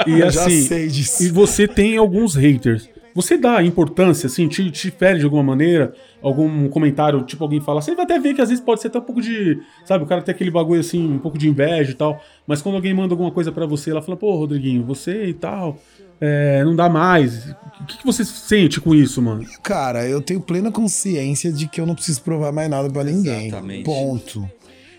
[0.06, 1.24] E Eu já assim, sei disso.
[1.24, 2.90] e você tem alguns haters.
[3.14, 5.94] Você dá importância, assim, te, te fere de alguma maneira?
[6.22, 7.82] Algum comentário, tipo, alguém fala.
[7.82, 9.60] Você vai até ver que às vezes pode ser até um pouco de.
[9.84, 12.24] Sabe, o cara tem aquele bagulho assim, um pouco de inveja e tal.
[12.48, 15.78] Mas quando alguém manda alguma coisa pra você, ela fala, pô, Rodriguinho, você e tal.
[16.22, 17.50] É, não dá mais.
[17.82, 19.44] O que, que você sente com isso, mano?
[19.64, 23.48] Cara, eu tenho plena consciência de que eu não preciso provar mais nada pra ninguém.
[23.48, 23.84] Exatamente.
[23.84, 24.50] Ponto.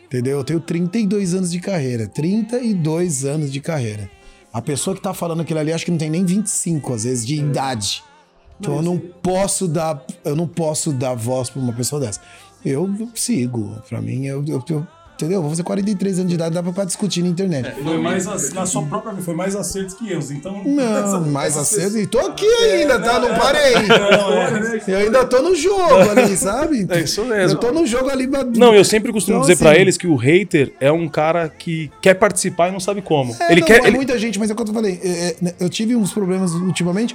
[0.06, 0.38] Entendeu?
[0.38, 2.06] Eu tenho 32 anos de carreira.
[2.08, 4.10] 32 anos de carreira.
[4.52, 7.24] A pessoa que tá falando aquilo ali, acho que não tem nem 25, às vezes,
[7.24, 8.02] de idade.
[8.60, 12.20] Então eu não posso dar, eu não posso dar voz pra uma pessoa dessa.
[12.64, 13.76] Eu sigo.
[13.88, 14.86] Pra mim, eu, eu, eu-
[15.22, 15.38] entendeu?
[15.38, 17.70] Eu Vou fazer 43 anos de idade, dá pra, pra discutir na internet.
[17.82, 20.30] Foi mais ac- na sua própria vida, foi mais acertos que erros.
[20.30, 20.62] Então.
[20.64, 21.98] Não, mais essa- acerto.
[21.98, 23.18] E tô aqui ainda, tá?
[23.18, 23.74] Não parei.
[23.86, 24.82] Não, é.
[24.92, 26.86] Eu ainda tô no jogo ali, sabe?
[26.90, 27.56] É isso mesmo.
[27.56, 28.26] Eu tô no jogo ali.
[28.56, 31.48] Não, eu sempre costumo Então, dizer pra assim- eles que o hater é um cara
[31.48, 33.34] que quer participar e não sabe como.
[33.40, 33.82] É, ele não, quer.
[33.82, 35.00] é ele- muita gente, mas é o que eu falei.
[35.02, 37.14] é, é, eu tive uns problemas ultimamente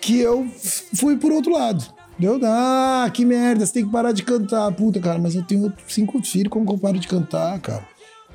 [0.00, 0.46] que eu
[0.94, 1.84] fui por outro lado.
[2.18, 4.70] Deu, ah, que merda, você tem que parar de cantar.
[4.72, 7.86] Puta, cara, mas eu tenho cinco filhos, como que eu paro de cantar, cara?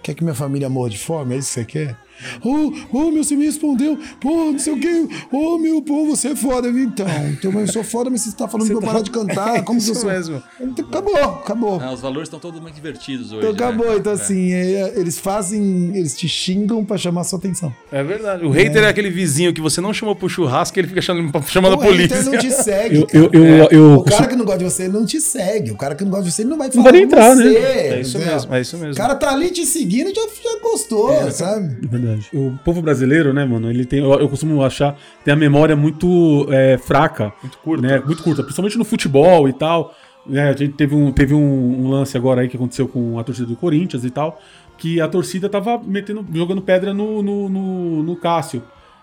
[0.03, 1.35] Quer que minha família morra de fome?
[1.35, 2.06] É isso que você quer?
[2.43, 3.97] Ô, ô, meu, você me respondeu.
[4.19, 5.07] Pô, não sei o quê.
[5.31, 6.67] Ô, meu, pô, você é foda.
[6.69, 9.63] Então, então eu sou foda, mas você tá falando pra eu parar de cantar.
[9.65, 10.09] Como que eu Isso sou?
[10.09, 10.41] mesmo.
[10.59, 11.79] Então, acabou, acabou.
[11.81, 13.47] Ah, os valores estão todos muito invertidos hoje.
[13.47, 13.85] Então né, acabou.
[13.87, 13.97] cara?
[13.99, 14.15] Então, É.
[14.15, 15.95] assim, é, eles fazem.
[15.95, 17.73] Eles te xingam pra chamar sua atenção.
[17.91, 18.45] É verdade.
[18.45, 18.87] O hater é.
[18.87, 21.79] aquele vizinho que você não chamou pro churrasco e ele fica chamando, chamando a o
[21.79, 22.17] polícia.
[22.17, 22.97] hater não te segue.
[22.97, 23.17] Eu, cara.
[23.17, 25.71] eu, eu, eu, O cara que não gosta de você, ele não te segue.
[25.71, 27.35] O cara que não gosta de você, ele não vai falar vai nem com entrar,
[27.35, 27.43] você.
[27.43, 27.87] né?
[27.87, 28.33] É isso entendeu?
[28.35, 28.93] mesmo, é isso mesmo.
[28.93, 31.77] O cara tá ali te seguindo e já, já gostou, sabe?
[31.83, 32.29] É verdade.
[32.33, 36.47] O povo brasileiro, né, mano, ele tem, eu, eu costumo achar, tem a memória muito
[36.49, 37.33] é, fraca.
[37.41, 37.87] Muito curta.
[37.87, 39.93] Né, muito curta, principalmente no futebol e tal.
[40.25, 43.23] Né, a gente teve, um, teve um, um lance agora aí que aconteceu com a
[43.23, 44.39] torcida do Corinthians e tal,
[44.77, 48.61] que a torcida tava metendo, jogando pedra no, no, no, no Cássio.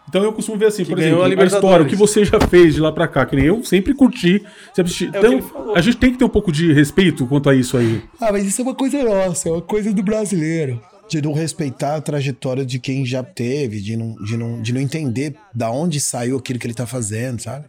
[0.09, 2.39] Então eu costumo ver assim, por ganhou exemplo, a a, história, o que você já
[2.39, 4.45] fez de lá pra cá, que nem eu sempre curti.
[4.75, 5.09] Sempre assisti.
[5.09, 7.77] É que então, a gente tem que ter um pouco de respeito quanto a isso
[7.77, 8.03] aí.
[8.21, 10.81] Ah, mas isso é uma coisa nossa, é uma coisa do brasileiro.
[11.09, 14.81] De não respeitar a trajetória de quem já teve, de não, de não, de não
[14.81, 17.67] entender da onde saiu aquilo que ele tá fazendo, sabe?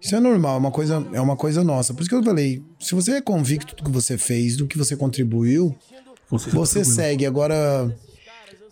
[0.00, 1.94] Isso é normal, é uma coisa, é uma coisa nossa.
[1.94, 4.76] Por isso que eu falei, se você é convicto do que você fez, do que
[4.76, 5.74] você contribuiu,
[6.30, 7.24] Você, você segue.
[7.26, 7.94] Agora,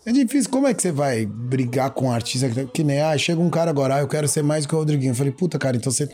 [0.05, 0.51] é difícil.
[0.51, 3.49] Como é que você vai brigar com um artista que, que nem, ah, chega um
[3.49, 5.11] cara agora, ah, eu quero ser mais que o Rodriguinho.
[5.11, 6.09] Eu falei, puta, cara, então você.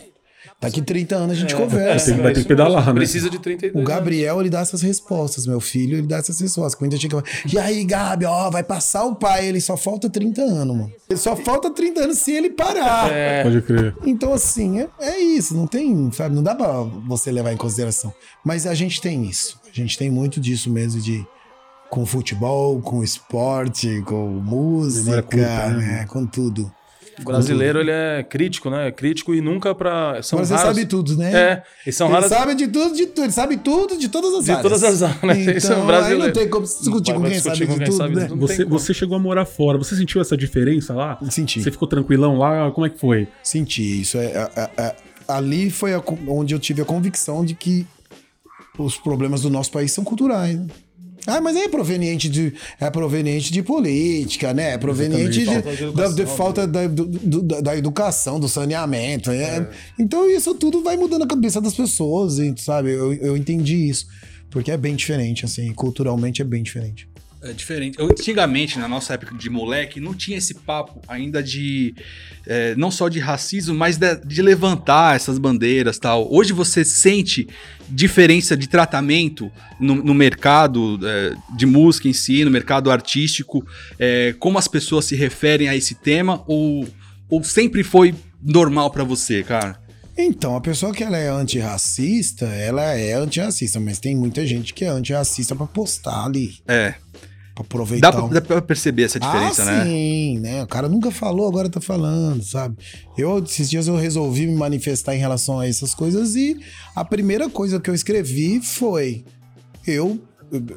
[0.61, 2.11] Daqui 30 anos a gente conversa.
[2.11, 2.93] Tem- vai ter que pedalar, né?
[2.93, 5.45] Precisa de 32 O Gabriel, ele dá essas respostas.
[5.45, 6.75] Meu filho, ele dá essas respostas.
[6.75, 9.47] Quando eu chega, e aí, Gabi, ó, vai passar o pai.
[9.47, 10.91] Ele só falta 30 anos, mano.
[11.09, 13.09] Ele só falta 30 anos se ele parar.
[13.43, 13.95] Pode crer.
[14.05, 15.55] Então, assim, é, é isso.
[15.55, 16.35] Não tem, sabe?
[16.35, 18.13] Não dá pra você levar em consideração.
[18.43, 19.59] Mas a gente tem isso.
[19.69, 21.25] A gente tem muito disso mesmo de.
[21.89, 25.85] Com futebol, com esporte, com música, curta, né?
[25.85, 26.05] né?
[26.07, 26.71] com tudo.
[27.21, 28.91] O brasileiro, ele é crítico, né?
[28.91, 30.21] Crítico e nunca pra...
[30.23, 30.75] São você raros...
[30.75, 31.31] sabe tudo, né?
[31.33, 32.29] É, e são ele raras...
[32.29, 33.23] sabe de tudo, de tudo.
[33.25, 34.63] Ele sabe tudo de todas as De áreas.
[34.63, 35.55] todas as áreas, né?
[35.57, 36.21] Isso é Então, brasileiro.
[36.23, 38.19] aí não tem como discutir com quem discutir sabe com de quem tudo, sabe de
[38.21, 38.25] né?
[38.27, 38.39] tudo.
[38.47, 39.77] Você, você chegou a morar fora.
[39.77, 41.17] Você sentiu essa diferença lá?
[41.29, 41.61] Senti.
[41.61, 42.71] Você ficou tranquilão lá?
[42.71, 43.27] Como é que foi?
[43.43, 44.17] Senti isso.
[44.17, 44.83] É, a- a-
[45.27, 45.91] a- ali foi
[46.27, 47.85] onde eu tive a convicção de que
[48.77, 50.57] os problemas do nosso país são culturais.
[50.57, 50.67] né?
[51.29, 54.73] Ah, mas é proveniente de, é proveniente de política, né?
[54.73, 58.47] É proveniente de, Falta de da, educação, de falta da, do- do- da- educação, do
[58.49, 59.31] saneamento.
[59.31, 59.69] é.
[59.97, 62.91] Então isso tudo vai mudando a cabeça das pessoas, sabe?
[62.91, 64.07] Eu, eu entendi isso.
[64.49, 67.07] Porque é bem diferente, assim, culturalmente é bem diferente.
[67.41, 67.97] É diferente.
[68.01, 71.95] Antigamente, na nossa época de moleque, não tinha esse papo ainda de.
[72.45, 76.27] é, não só de racismo, mas de, de levantar essas bandeiras tal.
[76.33, 77.47] Hoje você sente
[77.87, 79.49] diferença de tratamento
[79.79, 83.65] no, no mercado é, de música em si, no mercado artístico,
[83.97, 86.85] é, como as pessoas se referem a esse tema, ou,
[87.29, 89.79] ou sempre foi normal pra você, cara?
[90.17, 94.83] Então, a pessoa que ela é antirracista, ela é antirracista, mas tem muita gente que
[94.83, 96.95] é antirracista pra postar ali, É.
[97.63, 98.11] pra aproveitar.
[98.11, 99.85] Dá pra, um- dá pra perceber essa diferença, ah, né?
[99.85, 100.63] sim, né?
[100.63, 102.77] O cara nunca falou, agora tá falando, sabe?
[103.17, 106.57] Eu, esses dias eu resolvi me manifestar em relação a essas coisas e
[106.95, 109.23] a primeira coisa que eu escrevi foi:
[109.85, 110.19] eu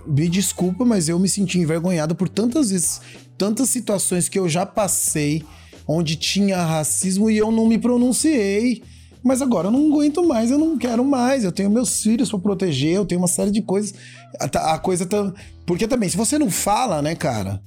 [0.07, 3.01] me desculpa, mas eu me senti envergonhado por tantas vezes,
[3.39, 5.43] tantas situações que eu já passei
[5.89, 8.83] onde tinha racismo e eu não me pronunciei.
[9.23, 11.45] Mas agora eu não aguento mais, eu não quero mais.
[11.45, 13.95] Eu tenho meus filhos pra proteger, eu tenho uma série de coisas.
[14.41, 15.33] A, a coisa tá.
[15.65, 17.63] Porque também, se você não fala, né, cara?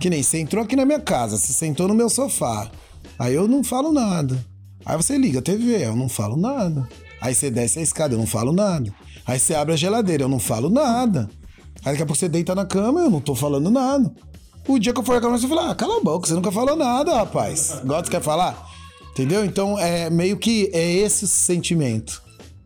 [0.00, 2.70] Que nem você entrou aqui na minha casa, você sentou no meu sofá.
[3.18, 4.44] Aí eu não falo nada.
[4.84, 6.88] Aí você liga a TV, eu não falo nada.
[7.20, 8.92] Aí você desce a escada, eu não falo nada.
[9.26, 11.28] Aí você abre a geladeira, eu não falo nada.
[11.84, 14.12] Aí daqui a pouco você deita na cama, eu não tô falando nada.
[14.66, 16.74] O dia que eu for reclamar, você fala, ah, cala a boca, você nunca falou
[16.74, 17.80] nada, rapaz.
[17.84, 18.73] Você quer falar?
[19.14, 19.44] Entendeu?
[19.44, 22.20] Então, é meio que é esse sentimento.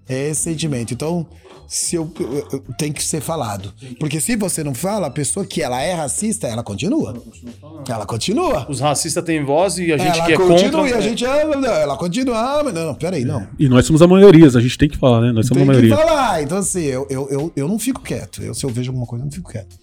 [0.08, 0.94] É esse sentimento.
[0.94, 1.26] Então,
[1.66, 3.74] se eu, eu- eu- tem que ser falado.
[4.00, 7.22] Porque se você não fala, a pessoa que ela é racista, ela continua.
[7.86, 8.66] Ela continua.
[8.70, 10.88] Os racistas têm voz e a gente ela que é continua contra...
[10.88, 11.26] e a gente.
[11.26, 12.38] ah, não, Ela continua.
[12.38, 13.46] Ah, mas não, não, peraí, não.
[13.58, 15.30] E nós somos a maioria, a gente tem que falar, né?
[15.32, 16.06] Nós somos Tem a que maioria.
[16.06, 16.42] falar.
[16.42, 18.42] Então, assim, eu, eu, eu, eu não fico quieto.
[18.42, 19.76] Eu, se eu vejo alguma coisa, eu não fico quieto.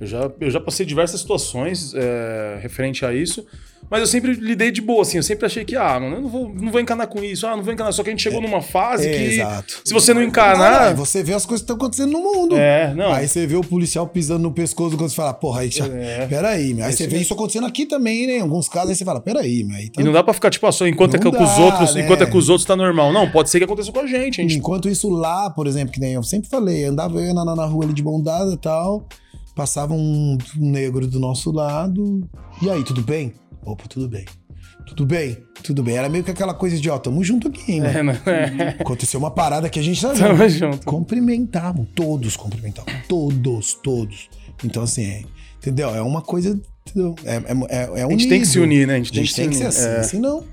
[0.00, 3.46] Eu já, eu já passei diversas situações é, referente a isso,
[3.90, 5.16] mas eu sempre lidei de boa, assim.
[5.16, 7.56] Eu sempre achei que, ah, mano, eu não vou, não vou encanar com isso, ah,
[7.56, 7.92] não vou encanar.
[7.92, 9.80] Só que a gente chegou numa fase que, Exato.
[9.84, 10.82] se você não Ah, encanar.
[10.88, 12.56] aí você vê as coisas que estão acontecendo no mundo.
[12.56, 13.12] É, não.
[13.12, 15.86] Aí você vê o policial pisando no pescoço quando você fala, porra, aí já.
[15.86, 16.26] É.
[16.26, 16.84] Peraí, meu.
[16.84, 18.38] Aí você vê isso acontecendo aqui também, né?
[18.38, 19.76] Em alguns casos, aí você fala, peraí, meu.
[19.92, 21.64] Tá- E não dá pra ficar, tipo, ah, só enquanto é que com os dá,
[21.64, 22.02] outros, né?
[22.02, 23.12] enquanto é com os outros tá normal.
[23.12, 24.40] Não, pode ser que aconteça com a gente.
[24.40, 27.44] A gente Enquanto isso lá, por exemplo, que nem eu sempre falei, andava eu na,
[27.54, 29.06] na rua ali de mão dada e tal,
[29.54, 32.26] passava um negro do nosso lado,
[32.62, 33.32] e aí, tudo bem?
[33.64, 34.24] Opa, tudo bem.
[34.86, 35.38] Tudo bem?
[35.62, 35.96] Tudo bem.
[35.96, 38.10] Era meio que aquela coisa de, ó, tamo junto aqui, hein, mano.
[38.26, 38.76] É, né?
[38.78, 40.18] Aconteceu uma parada que a gente sabe.
[40.18, 40.86] Tamo junto.
[40.86, 44.28] Cumprimentavam, todos cumprimentavam, todos, todos.
[44.62, 45.22] Então, assim, é,
[45.58, 45.88] entendeu?
[45.94, 46.60] É uma coisa.
[47.24, 47.40] É, é,
[47.96, 48.72] é, é A gente tem que se unido.
[48.74, 48.94] unir, né?
[48.94, 50.02] A gente, A gente tem que ser assim, É.
[50.02, 50.44] senão.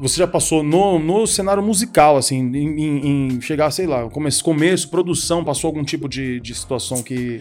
[0.00, 4.42] Você já passou no, no cenário musical, assim, em, em- em chegar, sei lá, começo,
[4.42, 7.40] começo, produção, passou algum tipo de, de situação que.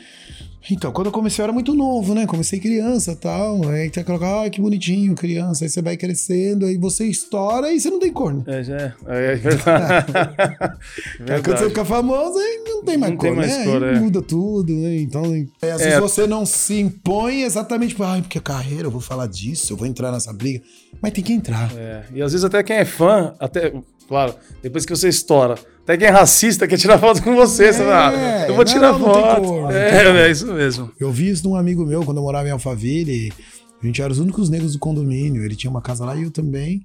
[0.70, 2.28] Então, quando eu comecei eu era muito novo, né?
[2.28, 3.68] Comecei criança e tal.
[3.68, 5.66] Aí tem aquela, ai, que bonitinho, criança.
[5.66, 8.44] Aí você vai crescendo, aí você estoura e você não tem corno.
[8.46, 10.06] É, já é, é verdade.
[10.16, 10.72] Aí
[11.18, 11.70] quando você verdade.
[11.70, 13.66] fica famoso, aí não tem mais Não tem cor, mais né?
[13.66, 14.00] cor, é.
[14.00, 14.98] muda tudo, né?
[15.00, 15.24] Então,
[15.62, 15.86] é, às É.
[15.86, 19.78] vezes você não se impõe exatamente por, ai, porque carreira, eu vou falar disso, eu
[19.78, 20.62] vou entrar nessa briga.
[21.02, 21.72] Mas tem que entrar.
[21.76, 23.74] É, e às vezes até quem é fã, até,
[24.08, 27.74] claro, depois que você estoura, até quem é racista quer tirar foto com você.
[27.74, 29.42] você fala, ah, eu vou tirar não foto.
[29.42, 30.92] cor, não é, é isso mesmo.
[31.00, 33.34] Eu vi isso de um amigo meu quando eu morava em Alphaville.
[33.82, 35.44] A gente era os únicos negros do condomínio.
[35.44, 36.84] Ele tinha uma casa lá e eu também.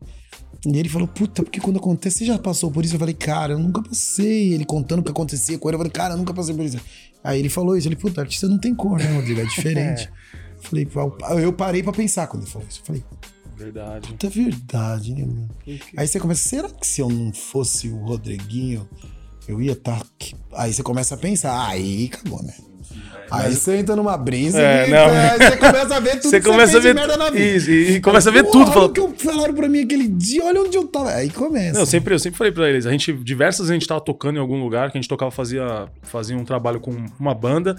[0.64, 2.94] E ele falou, puta, porque quando acontece, você já passou por isso?
[2.94, 4.54] Eu falei, cara, eu nunca passei.
[4.54, 6.80] Ele contando o que acontecia com ele, eu falei, cara, eu nunca passei por isso.
[7.22, 9.40] Aí ele falou isso, ele, puta, artista não tem cor, né, Rodrigo?
[9.40, 10.08] É diferente.
[10.62, 12.80] Falei, pô, eu parei pra pensar quando ele falou isso.
[12.80, 13.04] Eu falei,
[13.56, 14.08] Verdade.
[14.08, 15.48] Puta verdade, né, mano?
[15.96, 18.88] Aí você começa, será que se eu não fosse o Rodriguinho,
[19.48, 20.02] eu ia estar.
[20.54, 22.54] Aí você começa a pensar, aí acabou, né?
[23.30, 25.08] Aí você entra numa brisa É, e não.
[25.48, 27.44] você começa a ver tudo Você que começa a fez ver merda na vida.
[27.44, 28.70] isso, e, e começa a ver tudo.
[28.70, 31.10] Fala, o que eu- falaram pra mim aquele dia, olha onde eu tava.
[31.10, 31.72] Aí começa.
[31.72, 34.00] Não, eu sempre, eu sempre falei pra eles, a gente, diversas vezes a gente tava
[34.00, 37.74] tocando em algum lugar, que a gente tocava, fazia, fazia um trabalho com uma banda,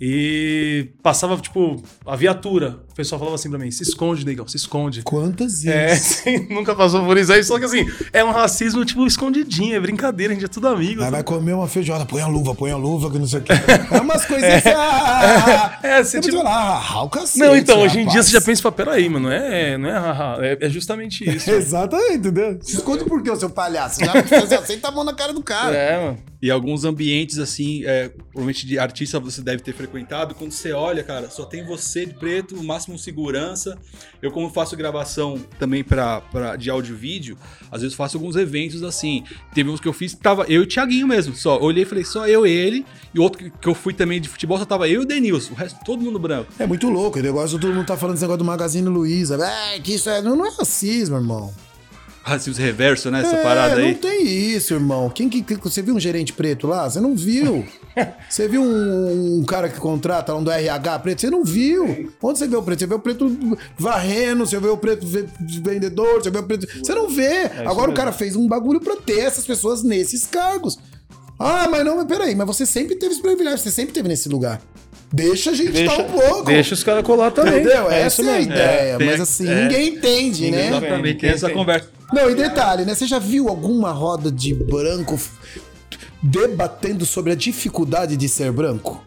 [0.00, 2.80] e passava, tipo, a viatura.
[2.90, 5.02] O pessoal falava assim pra mim, se esconde, negão, se esconde.
[5.02, 6.02] Quantas É, vezes?
[6.24, 9.80] sim, nunca passou por isso aí, só que assim, é um racismo, tipo, escondidinho, é
[9.80, 11.02] brincadeira, a gente é tudo amigo.
[11.02, 13.42] Aí vai comer uma feijoada, põe a luva, põe a luva, que não sei o
[13.42, 13.52] quê.
[13.90, 16.48] É umas coisinhas assim, ah, É, você, Você tipo- tipo...
[16.48, 19.28] ah, ah, o cacete, Não, então, hoje em dia você já pensa, fala, peraí, mano,
[19.28, 21.50] não é, não é, haha, é, é justamente isso.
[21.50, 22.58] Exatamente, entendeu?
[22.62, 24.00] Se esconde por quê, seu palhaço?
[24.04, 25.74] Já você aceita a mão na cara do cara.
[25.76, 26.18] É, mano.
[26.42, 31.02] E alguns ambientes, assim, é, provavelmente de artista você deve ter frequentado, quando você olha,
[31.02, 33.76] cara, só tem você de preto, o máximo segurança.
[34.22, 37.36] Eu, como faço gravação também pra, pra, de áudio e vídeo,
[37.70, 39.24] às vezes faço alguns eventos assim.
[39.54, 41.58] Teve uns que eu fiz, tava eu e o Thiaguinho mesmo, só.
[41.60, 42.86] Olhei e falei, só eu e ele.
[43.14, 45.52] E outro que- que eu fui também de futebol, só tava eu e o Denilson,
[45.52, 46.52] o resto todo mundo branco.
[46.58, 49.36] É muito louco, o negócio, todo mundo tá falando desse negócio do Magazine Luiza.
[49.44, 51.52] É, que isso é, não, não é racismo, irmão.
[52.22, 53.20] Racismo reverso, né?
[53.22, 53.92] Essa é, parada aí.
[53.92, 55.08] não tem isso, irmão.
[55.08, 56.88] Quem que, você viu um gerente preto lá?
[56.88, 57.66] Você não viu.
[58.30, 61.20] Você viu um, um cara que contrata lá um do RH preto?
[61.22, 62.12] Você não viu.
[62.22, 62.78] Onde você vê o preto?
[62.78, 66.68] Você vê o preto varrendo, você vê o preto ve- vendedor, você vê o preto.
[66.78, 67.50] Você não vê.
[67.66, 70.78] Agora o cara fez um bagulho pra ter essas pessoas nesses cargos.
[71.38, 74.28] Ah, mas não, mas peraí, mas você sempre teve esse privilégio, você sempre teve nesse
[74.28, 74.62] lugar.
[75.12, 76.44] Deixa a gente Deixa, estar um pouco.
[76.44, 77.54] deixa os caras colar também.
[77.60, 77.90] Entendeu?
[77.90, 78.96] É Essa isso é a ideia.
[78.98, 79.62] tem- mas assim, é.
[79.62, 80.68] ninguém entende, né?
[80.68, 81.88] Exatamente, tem essa conversa.
[82.12, 82.94] Não, e detalhe, né?
[82.94, 85.18] Você já viu alguma roda de branco
[86.22, 89.02] debatendo sobre a dificuldade de ser branco?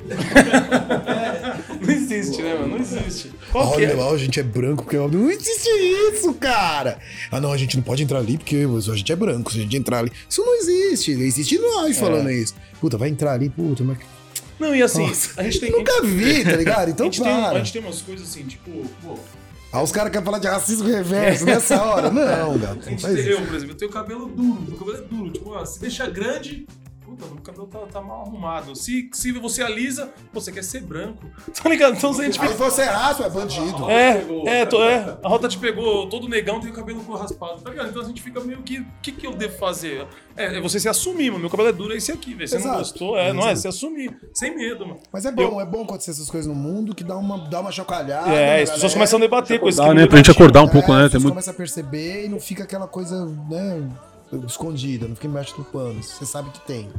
[1.82, 2.68] Não existe, né, mano?
[2.70, 3.32] Não existe.
[3.52, 3.94] Qual Olha é?
[3.94, 5.70] lá, a gente é branco, porque não existe
[6.12, 6.98] isso, cara.
[7.32, 9.52] Ah, não, a gente não pode entrar ali porque a gente é branco.
[9.52, 10.12] Se a gente entrar ali.
[10.30, 11.12] Isso não existe.
[11.12, 12.56] Existe nós falando isso.
[12.80, 13.98] Puta, vai entrar ali, puta, mas.
[14.60, 15.72] Não, e assim, Nossa, a gente tem.
[15.72, 16.88] Nunca vi, tá ligado?
[16.88, 19.18] a Então gente, tem, a gente tem umas coisas assim, tipo, pô.
[19.72, 22.10] Ah, os caras querem falar de racismo reverso nessa hora.
[22.13, 22.54] Não.
[22.56, 23.08] A tem, isso.
[23.08, 25.32] eu, por exemplo, eu tenho cabelo duro, meu cabelo é duro.
[25.32, 26.66] Tipo, ah, se deixar grande,
[27.15, 28.76] puta, meu cabelo tá, tá mal arrumado.
[28.76, 31.23] Se, se você alisa, pô, você quer ser branco.
[31.63, 31.95] Tá ligado?
[31.95, 32.63] Então se a gente Aí fica.
[32.63, 33.89] você raspa, é bandido.
[33.89, 37.69] É, é, tô, é, a rota te pegou todo negão, tem o cabelo raspado, tá
[37.69, 37.89] ligado?
[37.89, 38.80] Então a gente fica meio que.
[38.80, 40.06] O que, que eu devo fazer?
[40.36, 41.41] É, é você se assumir, mano.
[41.41, 42.47] Meu cabelo é duro, é esse aqui, velho.
[42.47, 42.78] Você não Exato.
[42.80, 43.17] gostou?
[43.17, 43.56] É, não é?
[43.56, 44.17] Se assumir.
[44.34, 44.99] Sem medo, mano.
[45.12, 47.71] Mas é bom, é bom acontecer essas coisas no mundo que dá uma, dá uma
[47.71, 48.30] chocalhada.
[48.30, 50.02] É, na as pessoas começam a debater coisas Dá, que né?
[50.02, 51.06] não Pra gente acordar um pouco, é, né?
[51.06, 51.34] As Tem pessoas muito...
[51.34, 53.88] começam a perceber e não fica aquela coisa, né,
[54.48, 56.02] escondida, não fica embaixo do pano.
[56.02, 56.89] Você sabe que tem.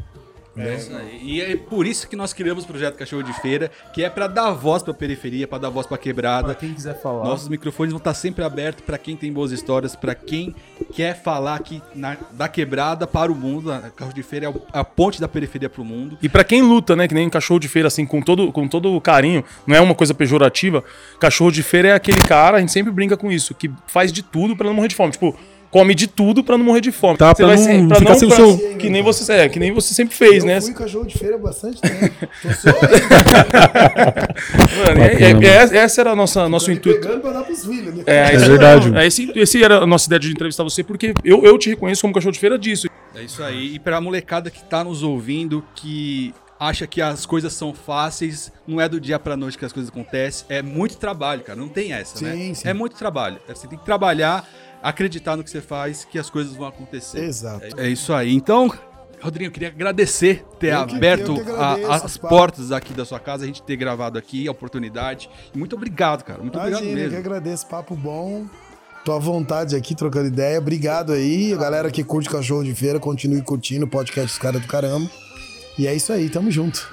[0.56, 1.18] É isso aí.
[1.20, 4.28] E é por isso que nós criamos o projeto Cachorro de Feira, que é pra
[4.28, 6.54] dar voz pra periferia, pra dar voz pra quebrada.
[6.54, 7.24] quem quiser falar.
[7.24, 10.54] Nossos microfones vão estar sempre abertos pra quem tem boas histórias, pra quem
[10.92, 13.72] quer falar aqui na- da quebrada para o mundo.
[13.72, 16.16] A Carro de Feira é o- a ponte da periferia pro mundo.
[16.22, 19.00] E pra quem luta, né, que nem cachorro de feira, assim, com todo, com todo
[19.00, 20.84] carinho, não é uma coisa pejorativa,
[21.18, 24.22] cachorro de feira é aquele cara, a gente sempre brinca com isso, que faz de
[24.22, 25.10] tudo pra não morrer de fome.
[25.10, 25.36] Tipo,
[25.74, 27.18] come de tudo pra não morrer de fome.
[27.18, 29.02] Tá, Você pra vai não ser- pra ficar não sem o pra- seu- Que nem
[29.02, 30.60] você, é, que nem você sempre fez, eu né?
[30.60, 32.14] fui cachorro de feira bastante tempo.
[32.42, 32.70] Tô só
[34.86, 37.00] Mano, é- é- é- essa era a nossa nosso intuito.
[37.00, 38.04] pegando pra dar pros filhos, né?
[38.06, 38.96] É, isso- verdade.
[38.96, 42.02] É, esse, esse era a nossa ideia de entrevistar você, porque eu, eu te reconheço
[42.02, 42.86] como cachorro de feira disso.
[43.16, 43.74] É isso aí.
[43.74, 48.80] E pra molecada que tá nos ouvindo, que acha que as coisas são fáceis, não
[48.80, 50.46] é do dia pra noite que as coisas acontecem.
[50.48, 51.58] É muito trabalho, cara.
[51.58, 52.32] Não tem essa, né?
[52.32, 52.68] Sim, sim.
[52.68, 53.38] É muito trabalho.
[53.48, 54.48] Você tem que trabalhar,
[54.88, 57.24] acreditar no que você faz, que as coisas vão acontecer.
[57.24, 57.64] Exato.
[57.80, 58.34] É, é isso aí.
[58.34, 58.72] Então,
[59.20, 62.28] Rodrigo, eu queria agradecer ter Eu aberto que a- agradeço, as pá.
[62.28, 65.30] portas aqui da sua casa, a gente ter gravado aqui, a oportunidade.
[65.54, 66.40] Muito obrigado, cara.
[66.42, 67.18] Muito Imagina, obrigado eu que mesmo.
[67.18, 68.44] agradeço, papo bom.
[69.04, 70.58] Tô à vontade aqui, trocando ideia.
[70.58, 71.52] Obrigado aí.
[71.52, 75.10] A galera que curte cachorro de feira, continue curtindo o podcast dos caras do caramba.
[75.76, 76.88] E é isso aí, tamo junto.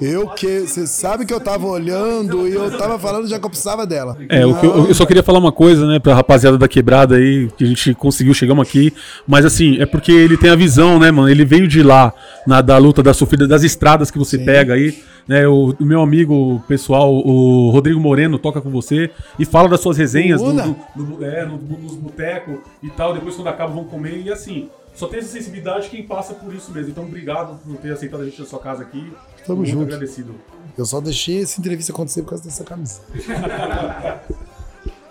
[0.00, 0.60] Eu que.
[0.60, 4.16] Você sabe que eu tava olhando e eu tava falando já que eu precisava dela.
[4.28, 7.16] É, o que eu, eu só queria falar uma coisa, né, pra rapaziada da quebrada
[7.16, 8.92] aí, que a gente conseguiu, chegamos aqui.
[9.26, 11.28] Mas assim, é porque ele tem a visão, né, mano?
[11.28, 12.12] Ele veio de lá,
[12.46, 14.96] na, da luta da sofrida, das estradas que você pega aí.
[15.28, 19.80] Né, o, o meu amigo pessoal, o Rodrigo Moreno, toca com você e fala das
[19.80, 20.66] suas resenhas O no, Una?
[20.96, 23.14] no, no- é, no- nos botecos e tal.
[23.14, 24.22] Depois, quando acaba, vão comer.
[24.24, 24.68] E assim,
[25.00, 26.90] só tem essa sensibilidade quem passa por isso mesmo.
[26.90, 29.10] Então, obrigado por ter aceitado a gente na sua casa aqui.
[29.46, 29.84] Tamo Muito junto.
[29.84, 30.34] agradecido.
[30.76, 33.00] Eu só deixei essa entrevista acontecer por causa dessa camisa.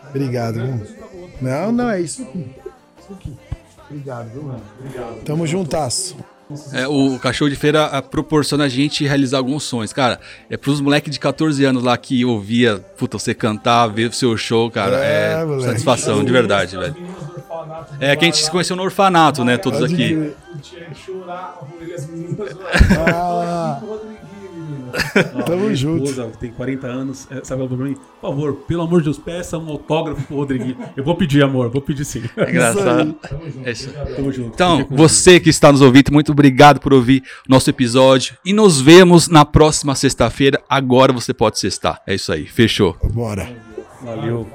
[0.09, 0.87] Obrigado, viu?
[1.41, 2.51] Não, não, é isso aqui.
[2.99, 3.33] Isso aqui.
[3.89, 4.61] Obrigado, viu, mano?
[4.79, 5.23] Obrigado.
[5.23, 6.15] Tamo juntasso.
[6.73, 9.93] É, o cachorro de feira ah, proporciona a gente realizar alguns sonhos.
[9.93, 14.13] Cara, é pros moleques de 14 anos lá que ouvia, puta, você cantar, ver o
[14.13, 16.95] seu show, cara, é, É, satisfação, de verdade, velho.
[17.99, 19.95] É que a gente se conheceu no orfanato, né, todos aqui.
[19.95, 20.35] crer.
[23.07, 23.81] Ah,
[25.45, 26.03] Tamo junto.
[26.03, 27.93] Esposa, que tem 40 anos, é, sabe ela pra mim?
[27.93, 30.77] Por favor, pelo amor de Deus, peça um autógrafo pro Rodriguinho.
[30.95, 32.23] Eu vou pedir, amor, vou pedir sim.
[32.37, 33.15] É engraçado.
[33.63, 33.91] É isso.
[34.15, 34.53] Tamo junto.
[34.53, 38.35] Então, você que está nos ouvindo, muito obrigado por ouvir nosso episódio.
[38.43, 40.61] E nos vemos na próxima sexta-feira.
[40.69, 42.01] Agora você pode sextar.
[42.07, 42.45] É isso aí.
[42.45, 42.97] Fechou.
[43.13, 43.49] bora.
[44.01, 44.47] Valeu.